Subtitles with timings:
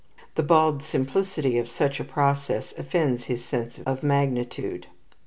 [0.33, 4.87] The bald simplicity of such a process offends his sense of magnitude.